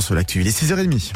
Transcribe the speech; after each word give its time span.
sur 0.00 0.14
l'actu. 0.14 0.40
Il 0.40 0.46
est 0.46 0.58
6h30. 0.58 1.12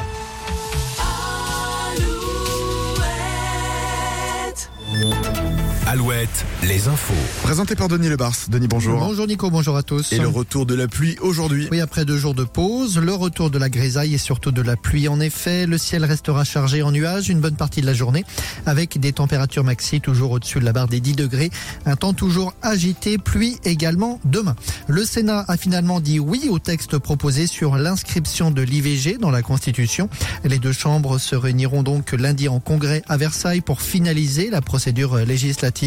Alouette, 5.95 6.45
les 6.65 6.89
infos. 6.89 7.15
Présenté 7.45 7.77
par 7.77 7.87
Denis 7.87 8.09
Lebars. 8.09 8.35
Denis, 8.49 8.67
bonjour. 8.67 8.99
Bonjour 8.99 9.29
Nico, 9.29 9.49
bonjour 9.49 9.77
à 9.77 9.85
tous. 9.85 10.13
Et 10.13 10.19
le 10.19 10.27
retour 10.27 10.67
de 10.67 10.75
la 10.75 10.89
pluie 10.89 11.17
aujourd'hui. 11.21 11.69
Oui, 11.71 11.81
après 11.81 12.05
deux 12.05 12.19
jours 12.19 12.35
de 12.35 12.43
pause, 12.43 12.99
le 12.99 13.15
retour 13.15 13.49
de 13.49 13.59
la 13.59 13.69
grisaille 13.69 14.13
et 14.13 14.19
surtout 14.19 14.51
de 14.51 14.61
la 14.61 14.75
pluie. 14.75 15.07
En 15.07 15.21
effet, 15.21 15.67
le 15.67 15.79
ciel 15.79 16.05
restera 16.05 16.43
chargé 16.43 16.83
en 16.83 16.91
nuages 16.91 17.29
une 17.29 17.39
bonne 17.39 17.55
partie 17.55 17.81
de 17.81 17.87
la 17.87 17.95
journée, 17.95 18.25
avec 18.67 18.99
des 18.99 19.13
températures 19.13 19.63
maxi 19.63 20.01
toujours 20.01 20.33
au-dessus 20.33 20.59
de 20.59 20.65
la 20.65 20.73
barre 20.73 20.89
des 20.89 20.99
10 20.99 21.13
degrés. 21.13 21.51
Un 21.87 21.95
temps 21.95 22.13
toujours 22.13 22.55
agité, 22.61 23.17
pluie 23.17 23.59
également 23.63 24.19
demain. 24.25 24.57
Le 24.89 25.05
Sénat 25.05 25.45
a 25.47 25.57
finalement 25.57 26.01
dit 26.01 26.19
oui 26.19 26.49
au 26.51 26.59
texte 26.59 26.99
proposé 26.99 27.47
sur 27.47 27.77
l'inscription 27.77 28.51
de 28.51 28.63
l'IVG 28.63 29.19
dans 29.19 29.31
la 29.31 29.43
Constitution. 29.43 30.09
Les 30.43 30.59
deux 30.59 30.73
chambres 30.73 31.19
se 31.19 31.37
réuniront 31.37 31.85
donc 31.85 32.11
lundi 32.11 32.49
en 32.49 32.59
congrès 32.59 33.03
à 33.07 33.17
Versailles 33.17 33.61
pour 33.61 33.81
finaliser 33.81 34.51
la 34.51 34.61
procédure 34.61 35.19
législative. 35.19 35.84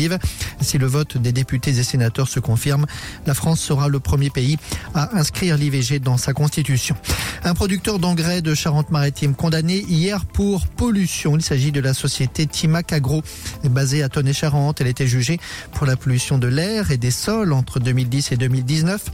Si 0.61 0.77
le 0.77 0.85
vote 0.85 1.17
des 1.17 1.31
députés 1.31 1.79
et 1.79 1.83
sénateurs 1.83 2.27
se 2.27 2.39
confirme, 2.39 2.85
la 3.25 3.33
France 3.33 3.59
sera 3.59 3.87
le 3.87 3.99
premier 3.99 4.29
pays 4.29 4.57
à 4.93 5.17
inscrire 5.17 5.57
l'IVG 5.57 5.99
dans 5.99 6.17
sa 6.17 6.33
constitution. 6.33 6.95
Un 7.43 7.53
producteur 7.53 7.99
d'engrais 7.99 8.41
de 8.41 8.53
Charente-Maritime 8.53 9.35
condamné 9.35 9.85
hier 9.87 10.25
pour 10.25 10.67
pollution. 10.67 11.35
Il 11.37 11.41
s'agit 11.41 11.71
de 11.71 11.79
la 11.79 11.93
société 11.93 12.45
Timac 12.45 12.91
Agro, 12.93 13.23
basée 13.63 14.03
à 14.03 14.09
Tonnet-Charente. 14.09 14.81
Elle 14.81 14.87
était 14.87 15.07
jugée 15.07 15.39
pour 15.73 15.87
la 15.87 15.95
pollution 15.95 16.37
de 16.37 16.47
l'air 16.47 16.91
et 16.91 16.97
des 16.97 17.11
sols 17.11 17.53
entre 17.53 17.79
2010 17.79 18.31
et 18.31 18.37
2019. 18.37 19.05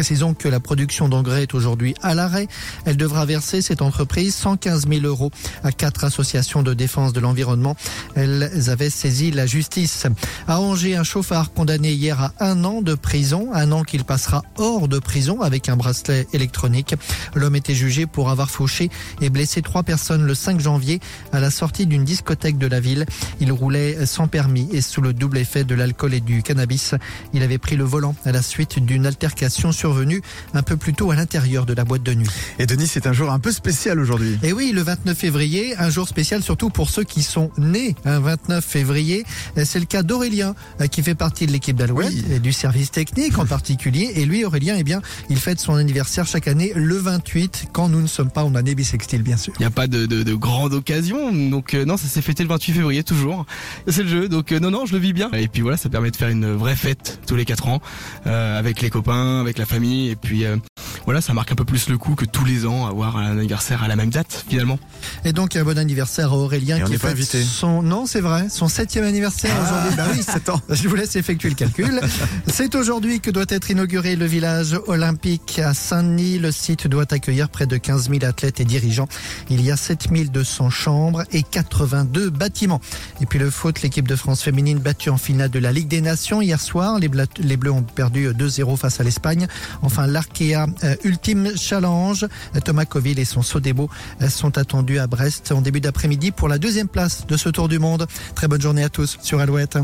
Précisons 0.00 0.32
que 0.32 0.48
la 0.48 0.60
production 0.60 1.10
d'engrais 1.10 1.42
est 1.42 1.52
aujourd'hui 1.52 1.94
à 2.00 2.14
l'arrêt. 2.14 2.48
Elle 2.86 2.96
devra 2.96 3.26
verser 3.26 3.60
cette 3.60 3.82
entreprise 3.82 4.34
115 4.34 4.88
000 4.88 5.04
euros 5.04 5.30
à 5.62 5.72
quatre 5.72 6.04
associations 6.04 6.62
de 6.62 6.72
défense 6.72 7.12
de 7.12 7.20
l'environnement. 7.20 7.76
Elles 8.14 8.70
avaient 8.70 8.88
saisi 8.88 9.30
la 9.30 9.44
justice. 9.44 10.06
À 10.48 10.58
Angers, 10.58 10.96
un 10.96 11.02
chauffard 11.02 11.52
condamné 11.52 11.92
hier 11.92 12.18
à 12.18 12.32
un 12.40 12.64
an 12.64 12.80
de 12.80 12.94
prison, 12.94 13.50
un 13.52 13.72
an 13.72 13.82
qu'il 13.82 14.04
passera 14.04 14.42
hors 14.56 14.88
de 14.88 14.98
prison 14.98 15.42
avec 15.42 15.68
un 15.68 15.76
bracelet 15.76 16.26
électronique. 16.32 16.94
L'homme 17.34 17.56
était 17.56 17.74
jugé 17.74 18.06
pour 18.06 18.30
avoir 18.30 18.50
fauché 18.50 18.88
et 19.20 19.28
blessé 19.28 19.60
trois 19.60 19.82
personnes 19.82 20.24
le 20.24 20.34
5 20.34 20.60
janvier 20.60 20.98
à 21.30 21.40
la 21.40 21.50
sortie 21.50 21.84
d'une 21.84 22.04
discothèque 22.04 22.56
de 22.56 22.66
la 22.66 22.80
ville. 22.80 23.04
Il 23.38 23.52
roulait 23.52 24.06
sans 24.06 24.28
permis 24.28 24.66
et 24.72 24.80
sous 24.80 25.02
le 25.02 25.12
double 25.12 25.36
effet 25.36 25.64
de 25.64 25.74
l'alcool 25.74 26.14
et 26.14 26.20
du 26.22 26.42
cannabis. 26.42 26.94
Il 27.34 27.42
avait 27.42 27.58
pris 27.58 27.76
le 27.76 27.84
volant 27.84 28.14
à 28.24 28.32
la 28.32 28.40
suite 28.40 28.78
d'une 28.78 29.04
altercation 29.04 29.72
survenu 29.90 30.22
un 30.54 30.62
peu 30.62 30.76
plus 30.76 30.94
tôt 30.94 31.10
à 31.10 31.16
l'intérieur 31.16 31.66
de 31.66 31.74
la 31.74 31.84
boîte 31.84 32.04
de 32.04 32.14
nuit. 32.14 32.28
Et 32.60 32.66
Denis, 32.66 32.86
c'est 32.86 33.08
un 33.08 33.12
jour 33.12 33.32
un 33.32 33.40
peu 33.40 33.50
spécial 33.50 33.98
aujourd'hui. 33.98 34.38
Et 34.44 34.52
oui, 34.52 34.70
le 34.72 34.82
29 34.82 35.18
février, 35.18 35.74
un 35.78 35.90
jour 35.90 36.06
spécial 36.06 36.44
surtout 36.44 36.70
pour 36.70 36.90
ceux 36.90 37.02
qui 37.02 37.24
sont 37.24 37.50
nés 37.58 37.96
un 38.04 38.20
29 38.20 38.64
février. 38.64 39.24
C'est 39.64 39.80
le 39.80 39.86
cas 39.86 40.04
d'Aurélien 40.04 40.54
euh, 40.80 40.86
qui 40.86 41.02
fait 41.02 41.16
partie 41.16 41.46
de 41.48 41.52
l'équipe 41.52 41.74
d'Alouette 41.76 42.12
Oui. 42.12 42.24
et 42.30 42.38
du 42.38 42.52
service 42.52 42.92
technique 42.92 43.36
en 43.38 43.46
particulier. 43.56 44.12
Et 44.14 44.26
lui, 44.26 44.44
Aurélien, 44.44 44.76
eh 44.78 44.84
bien, 44.84 45.02
il 45.28 45.38
fête 45.38 45.58
son 45.58 45.74
anniversaire 45.74 46.24
chaque 46.24 46.46
année 46.46 46.70
le 46.76 46.94
28 46.96 47.64
quand 47.72 47.88
nous 47.88 48.00
ne 48.00 48.06
sommes 48.06 48.30
pas 48.30 48.44
en 48.44 48.54
année 48.54 48.76
bissextile, 48.76 49.22
bien 49.24 49.36
sûr. 49.36 49.52
Il 49.58 49.62
n'y 49.62 49.66
a 49.66 49.70
pas 49.72 49.88
de, 49.88 50.06
de, 50.06 50.22
de 50.22 50.34
grande 50.34 50.72
occasion, 50.72 51.32
donc 51.50 51.74
euh, 51.74 51.84
non, 51.84 51.96
ça 51.96 52.06
s'est 52.06 52.22
fêté 52.22 52.44
le 52.44 52.48
28 52.48 52.74
février 52.74 53.02
toujours. 53.02 53.44
C'est 53.88 54.04
le 54.04 54.08
jeu, 54.08 54.28
donc 54.28 54.52
euh, 54.52 54.60
non, 54.60 54.70
non, 54.70 54.86
je 54.86 54.92
le 54.92 54.98
vis 55.00 55.12
bien. 55.12 55.30
Et 55.32 55.48
puis 55.48 55.62
voilà, 55.62 55.76
ça 55.76 55.88
permet 55.88 56.12
de 56.12 56.16
faire 56.16 56.28
une 56.28 56.52
vraie 56.54 56.76
fête 56.76 57.18
tous 57.26 57.34
les 57.34 57.44
quatre 57.44 57.66
ans, 57.66 57.80
euh, 58.28 58.56
avec 58.56 58.80
les 58.82 58.90
copains, 58.90 59.40
avec 59.40 59.58
la 59.58 59.66
famille, 59.66 59.79
et 59.84 60.16
puis 60.16 60.44
euh, 60.44 60.56
voilà, 61.04 61.20
ça 61.20 61.32
marque 61.32 61.52
un 61.52 61.54
peu 61.54 61.64
plus 61.64 61.88
le 61.88 61.98
coup 61.98 62.14
que 62.14 62.24
tous 62.24 62.44
les 62.44 62.66
ans 62.66 62.86
avoir 62.86 63.16
un 63.16 63.38
anniversaire 63.38 63.82
à 63.82 63.88
la 63.88 63.96
même 63.96 64.10
date 64.10 64.44
finalement. 64.48 64.78
Et 65.24 65.32
donc, 65.32 65.56
un 65.56 65.64
bon 65.64 65.78
anniversaire 65.78 66.32
à 66.32 66.36
Aurélien 66.36 66.78
Et 66.78 66.82
on 66.82 66.86
qui 66.86 66.92
n'est 66.92 66.98
pas 66.98 67.08
fête 67.08 67.16
invité. 67.16 67.42
son, 67.42 67.82
non, 67.82 68.06
c'est 68.06 68.20
vrai, 68.20 68.48
son 68.48 68.68
septième 68.68 69.04
anniversaire 69.04 69.54
aujourd'hui. 69.62 69.96
Bah 69.96 70.06
oui, 70.12 70.22
7 70.22 70.48
ans. 70.50 70.60
Je 70.70 70.88
vous 70.88 70.96
laisse 70.96 71.16
effectuer 71.16 71.48
le 71.48 71.54
calcul. 71.54 72.00
C'est 72.46 72.74
aujourd'hui 72.74 73.20
que 73.20 73.30
doit 73.30 73.44
être 73.48 73.70
inauguré 73.70 74.16
le 74.16 74.26
village 74.26 74.78
olympique 74.86 75.58
à 75.58 75.74
Saint-Denis. 75.74 76.38
Le 76.38 76.52
site 76.52 76.86
doit 76.86 77.06
accueillir 77.10 77.48
près 77.48 77.66
de 77.66 77.76
15 77.76 78.10
000 78.10 78.24
athlètes 78.24 78.60
et 78.60 78.64
dirigeants. 78.64 79.08
Il 79.48 79.62
y 79.62 79.70
a 79.70 79.76
7200 79.76 80.70
chambres 80.70 81.24
et 81.32 81.42
82 81.42 82.30
bâtiments. 82.30 82.80
Et 83.20 83.26
puis 83.26 83.38
le 83.38 83.50
foot, 83.50 83.82
l'équipe 83.82 84.08
de 84.08 84.16
France 84.16 84.42
féminine 84.42 84.78
battue 84.78 85.10
en 85.10 85.18
finale 85.18 85.50
de 85.50 85.58
la 85.58 85.72
Ligue 85.72 85.88
des 85.88 86.00
Nations 86.00 86.42
hier 86.42 86.60
soir. 86.60 86.98
Les 86.98 87.08
Bleus 87.56 87.72
ont 87.72 87.82
perdu 87.82 88.28
2-0 88.28 88.76
face 88.76 89.00
à 89.00 89.04
l'Espagne. 89.04 89.46
Enfin, 89.82 90.06
l'Arkea 90.06 90.66
euh, 90.84 90.96
Ultime 91.04 91.56
Challenge. 91.56 92.26
Thomas 92.64 92.84
Coville 92.84 93.18
et 93.18 93.24
son 93.24 93.42
Sodebo 93.42 93.88
euh, 94.22 94.28
sont 94.28 94.58
attendus 94.58 94.98
à 94.98 95.06
Brest 95.06 95.52
en 95.52 95.60
début 95.60 95.80
d'après-midi 95.80 96.30
pour 96.30 96.48
la 96.48 96.58
deuxième 96.58 96.88
place 96.88 97.26
de 97.26 97.36
ce 97.36 97.48
Tour 97.48 97.68
du 97.68 97.78
Monde. 97.78 98.06
Très 98.34 98.48
bonne 98.48 98.60
journée 98.60 98.84
à 98.84 98.88
tous 98.88 99.18
sur 99.22 99.40
Alouette. 99.40 99.78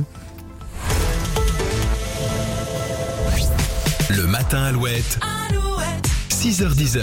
Le 4.10 4.26
matin 4.26 4.62
Alouette. 4.62 5.18
6h10. 6.30 6.98